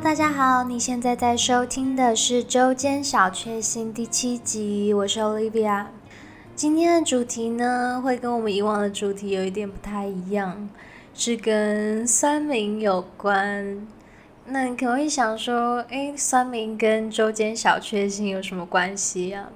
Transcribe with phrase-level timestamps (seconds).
[0.00, 5.86] 大家好，你现在在收听的是周间小确幸第七集，我是 Olivia。
[6.54, 10.68] 今天的主题呢，会跟我们以往的主题有一点不太一样，
[11.14, 13.84] 是跟酸民有关。
[14.46, 19.50] 那你可能会想说，诶，酸民跟周间小确幸有什么关系啊？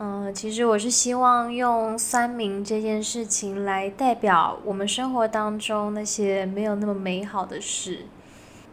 [0.00, 8.06] 嗯，其实我是希望用酸民这件事情来代表我们生活当中那些没有那么美好的事。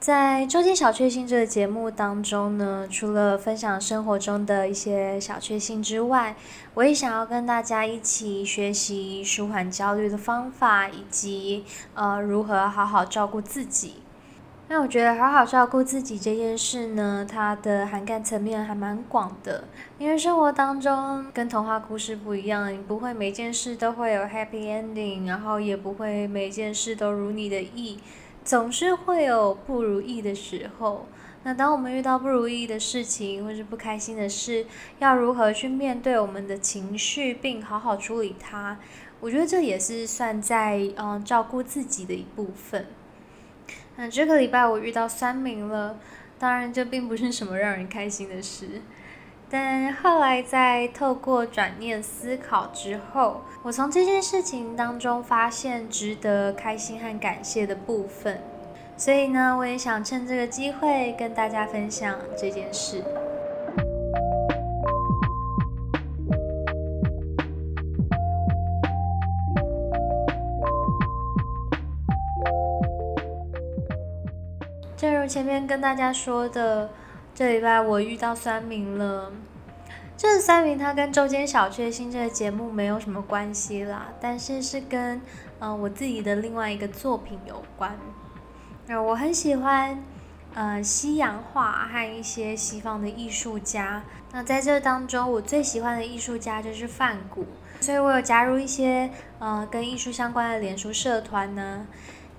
[0.08, 6.34] 在《周间小确幸》这个节目当中呢，除了分享生活中的一些小确幸之外，
[6.76, 13.96] 我也想要跟大家一起学习舒缓焦虑的方法，以及呃如何好好照顾自己。
[14.70, 19.66] 那我觉得好好照顾自己这件事呢，它的涵盖层面还蛮广的，
[19.98, 28.00] 因为生活当中跟童话故事不一样，你不会每件事都会有 happy ending，然后也不会每件事都如你的意。
[28.48, 31.06] 总是会有不如意的时候。
[31.44, 34.66] 那当我们遇到不如意的事情或是不开心的事，
[35.00, 38.78] 要如何去面对我们的情绪，并好好处理它？
[39.20, 42.86] 我觉得这也是算在嗯照顾自己的一部分。
[43.98, 46.00] 那这个礼拜我遇到酸民了，
[46.40, 48.82] 当然这并不是什么让人开心的事。
[49.50, 58.42] 但后来在透过转念思考之后，我从这件事情当中发现值得开心和感谢的部分，
[58.98, 63.02] 所以呢，我也想趁这个机会跟大家分享这件事。
[74.98, 76.90] 正如前面跟大家说的。
[77.38, 79.32] 这礼拜我遇到三名了，
[80.18, 85.22] 这三名他跟周间小确幸这个节目没有什么关系啦，但是是跟
[85.60, 87.96] 呃我自己的另外一个作品有关。
[88.88, 90.04] 那我很喜欢
[90.56, 94.02] 呃西洋画和一些西方的艺术家。
[94.32, 97.46] 那在这当中，我最喜欢的艺术家就是梵谷，
[97.80, 101.86] 所以我有加入一些呃跟艺术相关的脸书社团呢，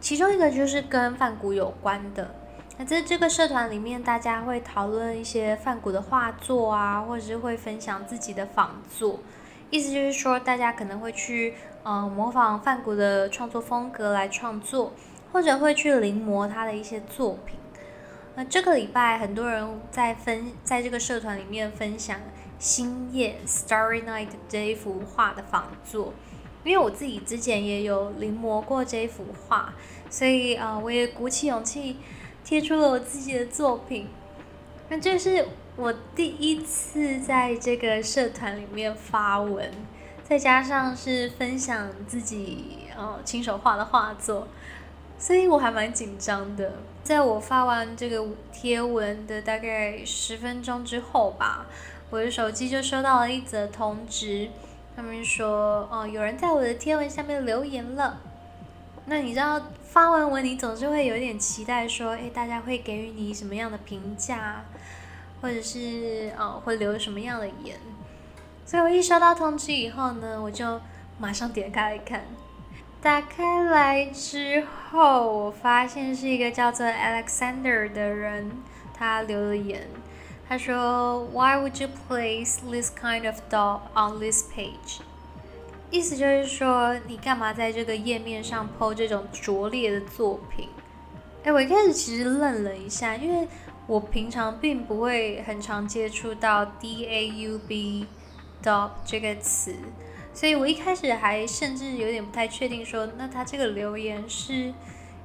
[0.00, 2.34] 其中一个就是跟梵谷有关的。
[2.80, 9.18] 那在这个社团里面，大家会讨论一些梵谷的画作啊，或者是会分享自己的仿作。
[9.68, 14.92] 意思就是说，大家可能会去呃模仿梵谷的创作风格来创作，
[15.32, 17.58] 或者会去临摹他的一些作品。
[18.36, 22.20] 那这个礼拜，很多人在分在这个社团里面分享
[22.60, 26.14] 星夜 （Starry Night） 这一幅画的仿作。
[26.62, 29.74] 因为我自己之前也有临摹过这一幅画，
[30.08, 31.96] 所以啊，我也鼓起勇气。
[32.48, 34.08] 贴出了我自己的作品，
[34.88, 39.70] 那这是我第一次在这个社团里面发文，
[40.24, 44.48] 再加上是分享自己呃亲手画的画作，
[45.18, 46.72] 所以我还蛮紧张的。
[47.02, 51.66] 在我发完这个贴文的大概十分钟之后吧，
[52.08, 54.48] 我的手机就收到了一则通知，
[54.96, 58.20] 他们说哦有人在我的贴文下面留言了。
[59.04, 59.60] 那你知道
[59.98, 64.64] 发完文，你总是会有点期待，说，诶，大家会给予你什么样的评价，
[65.42, 67.80] 或者是，哦，会留什么样的言？
[68.64, 70.80] 所以我一收到通知以后呢，我就
[71.18, 72.26] 马上点开来看。
[73.02, 78.52] 打开来之后，我发现是一个叫做 Alexander 的人，
[78.94, 79.88] 他留了言，
[80.48, 85.00] 他说，Why would you place this kind of dog on this page？
[85.90, 90.68] 意思就是说，你干嘛在这个页面上抛这种拙劣的作品？
[91.44, 93.48] 哎，我一开始其实愣了一下，因为
[93.86, 98.06] 我平常并不会很常接触到 D A U B
[98.62, 99.74] dog 这个词，
[100.34, 104.74] 所以我一开始还甚至有点不太确定，说那他这个留言是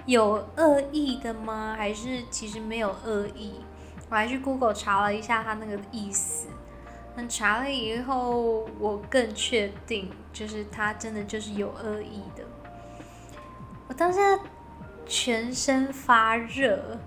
[0.05, 1.75] 有恶意的吗？
[1.77, 3.55] 还是其实没有恶意？
[4.09, 6.47] 我还去 Google 查了一下他那个意思。
[7.15, 12.43] 那查了以后，我更确定，就是他真的就是有恶意的。
[13.87, 14.19] 我当下
[15.05, 16.97] 全身发热，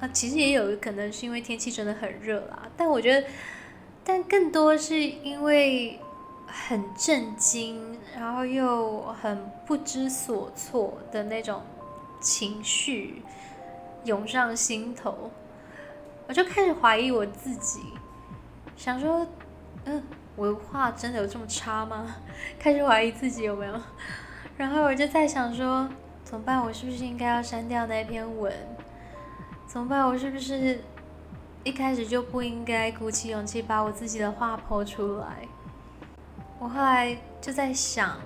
[0.00, 2.68] 啊，其实也有可能是因为天气真的很热啦。
[2.76, 3.26] 但我觉得，
[4.04, 5.98] 但更多是因为
[6.46, 11.62] 很震惊，然后又很不知所措的那种
[12.20, 13.22] 情绪
[14.04, 15.30] 涌上心头，
[16.28, 17.80] 我就开始怀疑我自己。
[18.80, 19.26] 想说，
[19.84, 20.02] 嗯，
[20.36, 22.16] 我的画真的有这么差吗？
[22.58, 23.78] 开始怀疑自己有没有。
[24.56, 25.86] 然后我就在想说，
[26.24, 26.58] 怎么办？
[26.62, 28.50] 我是不是应该要删掉那篇文？
[29.66, 30.06] 怎么办？
[30.06, 30.80] 我是不是
[31.62, 35.46] 一开始就不应该鼓起勇气把我自己的画剖出来？
[36.58, 38.16] 我后来就在想，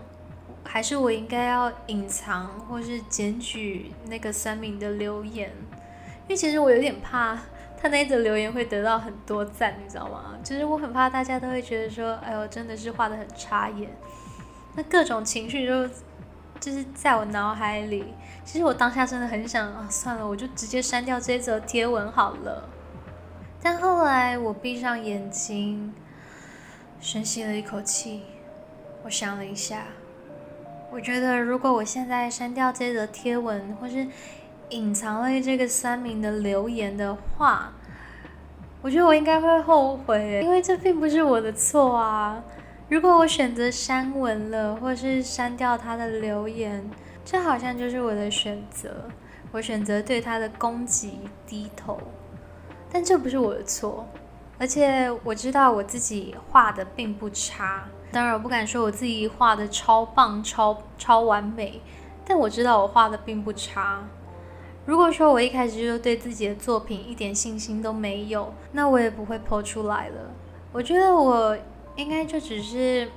[0.63, 5.51] 还是我应该要隐藏或是检举那个三名的留言？
[6.29, 7.37] 因为其实我有点怕
[7.85, 10.35] 他那一则留言会得到很多赞，你知道吗？
[10.43, 13.95] 就是我很怕大家都会觉得说，哎呦，真的是画的很插眼，
[14.75, 15.87] 那各种情绪就
[16.59, 18.15] 就是在我脑海里。
[18.43, 22.67] 其实我当下真的很想啊，算了，我就直接删掉这则贴文好了。
[23.63, 25.93] 但后来我闭上眼睛，
[27.01, 28.23] 深吸了一口气，
[29.03, 29.89] 我想了一下，
[30.91, 34.07] 我觉得如果我现在删掉这则贴文，或是
[34.75, 37.73] 隐藏了这个三名的留言的话，
[38.83, 42.43] 我觉得我应该会后悔，因为这并不是我的错啊。
[42.89, 46.91] 如果我选择删文了，或是删掉他的留言，
[47.25, 48.91] 这好像就是我的选择。
[49.53, 51.97] 我选择对他的攻击低头，
[52.91, 54.05] 但这不是我的错。
[54.59, 61.81] 而且我知道我自己画的并不差，当然我不敢说我自己画的超棒、超超完美，
[62.25, 64.03] 但我知道我画的并不差。
[64.87, 70.31] 如果说我一开始就对自己的作品一点信心都没有，那我也不会剖出来了。
[70.73, 71.57] 我觉得我
[71.97, 73.09] 应该就只是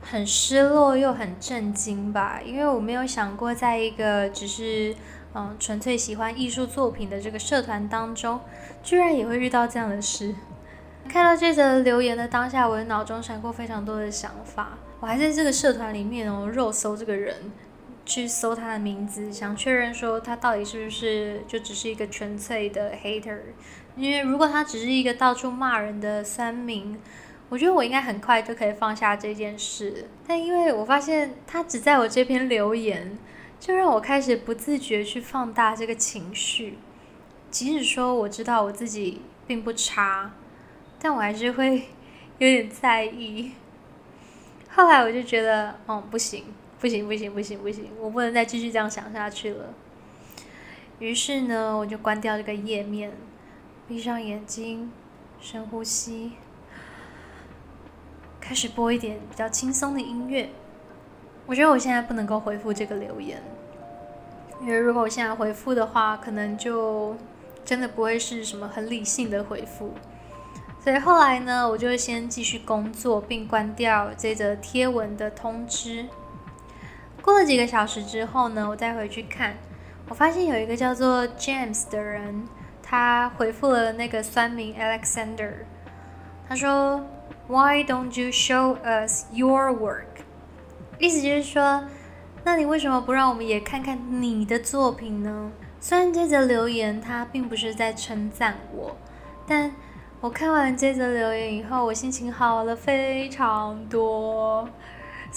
[0.00, 4.94] 很失落又很震惊吧，因为我没有想过，在一个只是
[5.34, 8.40] 嗯纯粹喜欢艺术作品的这个社团当中，
[8.82, 10.34] 居然也会遇到这样的事。
[11.08, 14.78] 看到这则留言的当下，我的脑中闪过非常多的想法。
[15.00, 17.34] 我还在这个社团里面哦，肉搜这个人。
[18.08, 23.38] 去搜他的名字，想确认说他到底是不是就只是一个纯粹的 hater。
[23.96, 26.98] 因为如果他只是一个到处骂人的酸民，
[27.50, 30.06] 我觉得我应该很快就可以放下这件事。
[30.26, 33.18] 但因为我发现他只在我这篇留言，
[33.60, 36.78] 就让我开始不自觉去放大这个情绪。
[37.50, 40.32] 即使说我知道我自己并不差，
[40.98, 41.88] 但我还是会
[42.38, 43.52] 有点在意。
[44.70, 46.44] 后来我就觉得，哦，不行。
[46.80, 49.74] 不行不行不行不行，我不能再继续这样想下去了。
[50.98, 53.12] 于是呢，我就关掉这个页面，
[53.86, 54.92] 闭上眼睛，
[55.40, 56.32] 深呼吸，
[58.40, 60.50] 开始播一点比较轻松的音乐。
[61.46, 63.42] 我觉得我现在不能够回复这个留言，
[64.60, 67.16] 因为如果我现在回复的话，可能就
[67.64, 69.94] 真的不会是什么很理性的回复。
[70.80, 76.06] 所以后来呢，我就先继续工作，并关掉这则贴文的通知。
[77.28, 79.54] 过了几个小时之后呢，我再回去看，
[80.08, 82.48] 我发现有一个叫做 James 的人，
[82.82, 85.52] 他回复了那个酸民 Alexander，
[86.48, 87.04] 他说
[87.46, 90.24] Why don't you show us your work？
[90.98, 91.84] 意思就是说，
[92.44, 95.52] 那你为什么不让我们也看看你的作品呢？
[95.78, 98.96] 虽然这则留言他并不是在称赞我，
[99.46, 99.70] 但
[100.22, 104.66] 我看完这则留言以后，我心情好了非常多。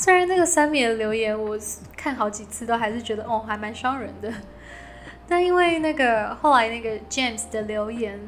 [0.01, 1.56] 虽然那个三米的留言，我
[1.95, 4.33] 看好几次都还是觉得哦，还蛮伤人的。
[5.30, 8.19] 但因为那个后来那个 James 的留言，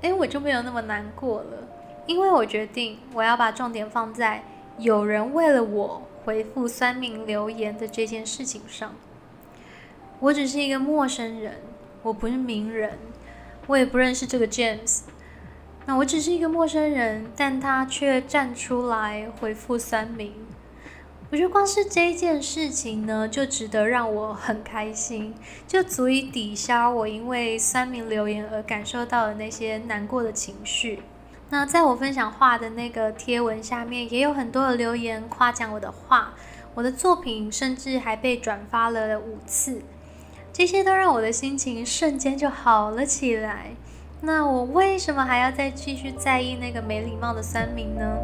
[0.00, 1.68] 哎，我就没有那么难过了。
[2.06, 4.42] 因为我决定我要把重点放在
[4.78, 8.92] 有人为了我回复三名留言的这件事情上。
[10.18, 11.58] 我只是一个陌生人，
[12.02, 12.98] 我不是名人，
[13.68, 15.02] 我也不认识这个 James。
[15.86, 20.34] 那我只是一个陌生人，但他却站出来回复三名。
[21.32, 25.34] 我觉得光是这件事情呢，就值得让我很开心，
[25.66, 31.02] 就足以抵消我因为三名留言而感受到的那些难过的情绪。
[31.48, 36.34] 那在我分享画的那个贴文下面，也有很多的留言夸奖我的画，
[36.74, 39.80] 我的作品甚至还被转发了五次，
[40.52, 43.70] 这些都让我的心情瞬间就好了起来。
[44.20, 48.18] 那我为什么还要再继续在意那个没礼貌的三名呢？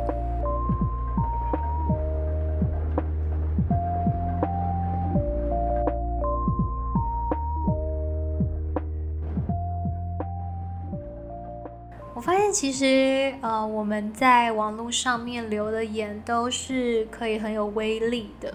[12.48, 18.54] 现其实，呃，我们在网络上面留的言都是可以很有威力的。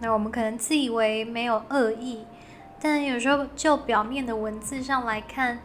[0.00, 2.24] 那我们可能自以为没有恶意，
[2.80, 5.60] 但有时候就表面的文字上来看，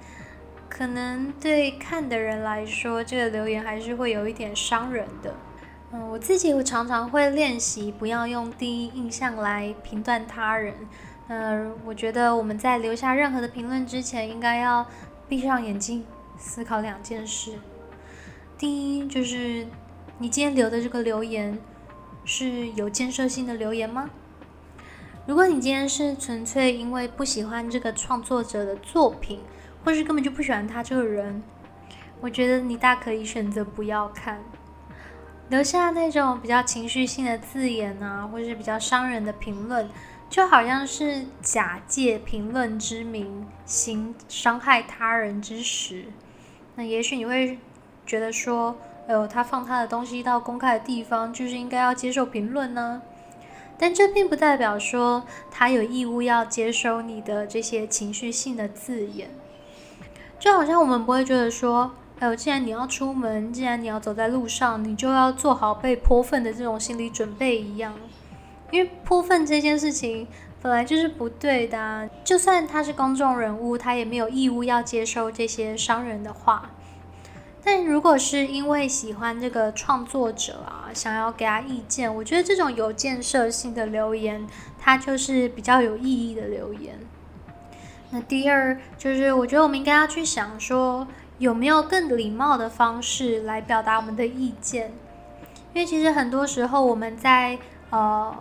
[0.69, 5.33] 可能对看的人来说，这个留言还是会有一点伤人的。
[5.91, 10.75] 嗯，我自己我常常会练习不要用第一印象来评断他人。
[11.29, 14.85] 嗯，我觉得我们在留下任何的评论之前，应该要
[15.27, 16.05] 闭上眼睛。
[16.37, 17.53] 思考两件事，
[18.57, 19.67] 第一就是
[20.17, 21.57] 你今天留的这个留言
[22.23, 24.09] 是有建设性的留言吗？
[25.25, 29.39] 如果你今天是纯粹因为不喜欢这个创作者的作品，
[29.83, 31.41] 或是根本就不喜欢他这个人，
[32.21, 34.43] 我觉得你大可以选择不要看，
[35.49, 39.89] 留下那种比较情绪性的字眼啊，或是比较伤人的评论，
[40.29, 46.05] 就好像是假借评论之名行伤害他人之实。
[46.75, 47.57] 那也许你会
[48.05, 48.75] 觉得说，
[49.07, 53.01] 哎呦，他放他的东西到公开的地方，就是应该要接受评论呢。
[53.77, 59.29] 但这并不代表说他有义务要接收你的这些情绪性的字眼。
[60.39, 67.93] 就好像我们不会觉得说，哎呦，既然你要出门，既然你要走在路上，你就要做好被泼粪的这种心理准备一样。
[68.71, 70.27] 因为泼粪这件事情
[70.65, 76.71] 本来就是不对的，就算他是公众人物，他也没有义务要接收这些伤人的话。
[77.63, 84.47] 但如果是因为喜欢这个创作者啊，想要给他意见，我觉得这种有建设性的留言，
[84.79, 86.97] 它就是比较有意义的留言。
[88.09, 91.07] 那第二就是，我觉得我们应该要去想说，
[91.37, 94.91] 有没有更礼貌的方式来表达我们的意见？
[95.75, 97.59] 因为其实很多时候我们在
[97.91, 98.35] 呃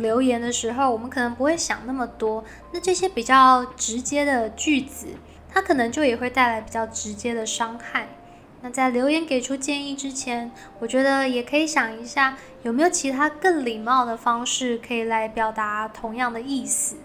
[0.00, 2.44] 留言的时候，我们可能不会想那么多。
[2.72, 5.08] 那这些比较直接的句子，
[5.48, 8.08] 它可能就也会带来比较直接的伤害。
[8.62, 16.96] 那在留言给出建议之前，我觉得也可以想一下，有没有其他更礼貌的方式可以来表达同样的意思。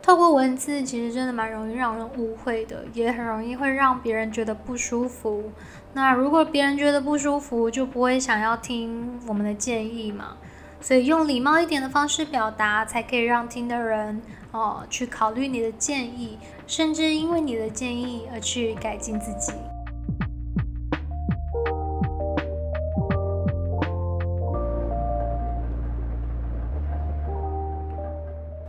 [0.00, 5.52] 透过文字，其实真的蛮容易让人误会的，也很容易会让别人觉得不舒服。
[5.92, 10.38] 那如果别人觉得不舒服，就不会想要听我们的建议嘛。
[10.82, 14.20] 所以用礼貌一点的方式表达，才可以让听的人
[14.50, 16.36] 哦去考虑你的建议，
[16.66, 19.52] 甚至因为你的建议而去改进自己。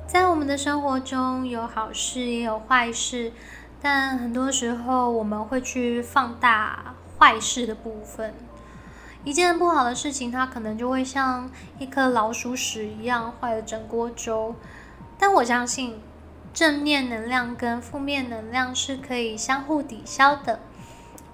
[0.06, 3.32] 在我们的生活中有好事也有坏事，
[3.82, 8.32] 但很多时候我们会去放大坏事的部分。
[9.24, 11.50] 一件不好的事情，它可能就会像
[11.80, 14.56] 一颗老鼠屎一样坏了整锅粥。
[15.18, 16.02] 但我相信，
[16.54, 20.60] 正面能量跟负面能量是可以相互抵消的。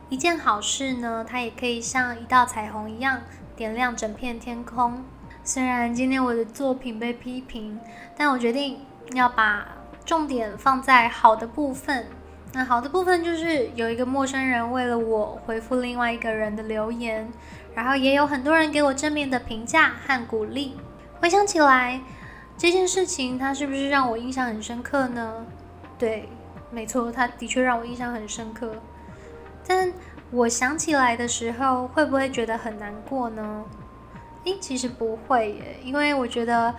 [0.09, 3.21] 一件好事呢，它也可以像一道彩虹一样
[3.55, 5.03] 点亮整片天空。
[5.43, 7.79] 虽然今天我的作品被批评，
[8.15, 9.67] 但我决定要把
[10.05, 12.05] 重点放在好的部分。
[12.53, 17.31] 那好的部分就是有一个陌生人为了我回复另外一个人的留言，
[17.79, 20.75] 然后也有很多人给我正面的评价和鼓励。
[21.21, 22.01] 回想起来，
[22.57, 25.45] 这件事情它是不是让我印象很深刻呢？
[25.97, 26.27] 对，
[26.71, 28.75] 没错，它的确让我印象很深刻。
[29.65, 29.93] 但
[30.29, 33.63] 我想起来的时候，会不会觉得很难过呢？
[34.43, 36.75] 诶，其实不会耶，因为我觉得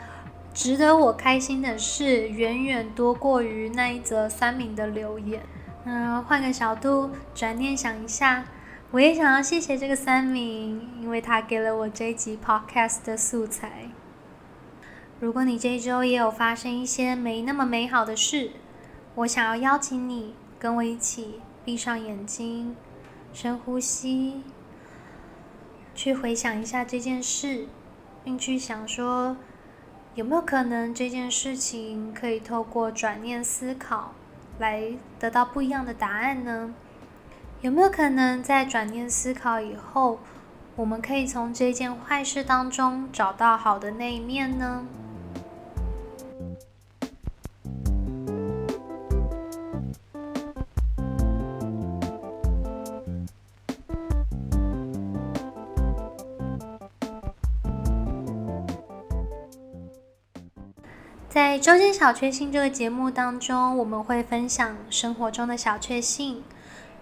[0.53, 5.41] 值得我开心的事远远多过于那一则三名的留言。
[5.87, 8.45] 嗯，换个角度，转念想一下，
[8.93, 13.89] 我也想要谢谢这个三名，因为他给了我这一集 podcast 的素材。
[15.21, 18.51] 如果你这一周也有发生一些没那么美好的事，
[19.15, 22.75] 我想要邀请你跟我一起闭上眼睛，
[23.33, 24.43] 深呼吸。
[25.95, 27.69] 去回想一下这件事，
[28.25, 29.37] 并去想说，
[30.17, 34.15] 有没有可能这件事情可以透过转念思考
[34.59, 36.75] 来得到不一样的答案呢？
[37.63, 40.19] 有没有可能在转念思考以后，
[40.77, 44.87] 我们可以从这件坏事当中找到好的那一面呢？
[61.29, 66.43] 在周间小确幸这个节目当中，我们会分享生活中的小确幸，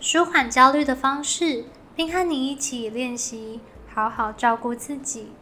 [0.00, 1.64] 舒缓焦虑的方式，
[1.97, 3.61] 并和你一起练习
[3.93, 5.33] 好好照顾自己。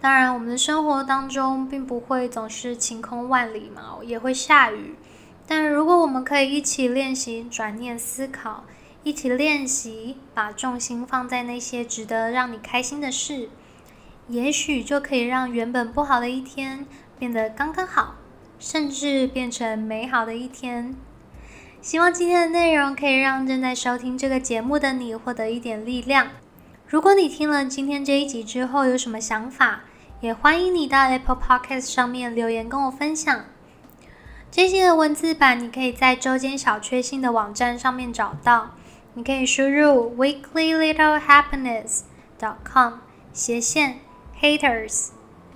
[0.00, 4.94] 当然，我们的生活当中并不会总是晴空万里嘛，也会下雨。
[5.46, 8.64] 但如果我们可以一起练习转念思考，
[9.02, 13.48] 一起练习把重心放在那些值得让你开心的事，
[14.28, 16.86] 也许就可以让原本不好的一天。
[17.18, 18.14] 变得刚刚好，
[18.58, 20.94] 甚至变成美好的一天。
[21.82, 26.28] 希望今天的内容可以让正在收听这个节目的你获得一点力量。
[26.86, 29.80] 如果你听了今天这一集之后有什么想法，
[30.20, 33.46] 也欢迎你到 Apple Podcast 上面留言跟我分享。
[34.48, 38.76] 这些的文字版你可以在周间小确幸的网站上面找到，
[39.14, 42.92] 你可以输入 weeklylittlehappiness.com
[43.32, 43.98] 斜线
[44.40, 45.08] haters。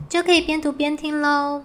[0.09, 1.63] 就可以边读边听喽。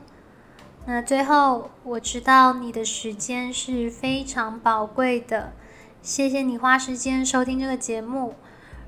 [0.93, 5.53] 那最后，我知道你的时间是非常宝贵的，
[6.01, 8.35] 谢谢你花时间收听这个节目。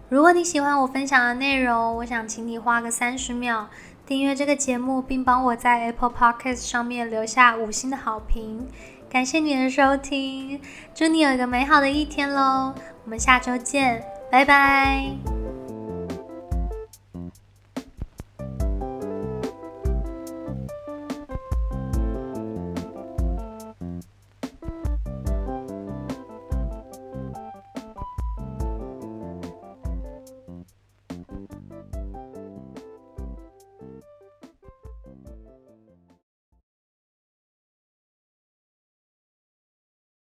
[0.09, 3.69] 如果你喜欢我分享的内容，我想请你花个三十秒，
[4.05, 8.67] 订阅这个节目，并帮我在 Apple Podcast 上面留下五星的好评。
[9.09, 10.59] 感谢你的收听，
[10.93, 12.73] 祝你有一个美好的一天喽！
[13.05, 15.32] 我们下周见，拜拜。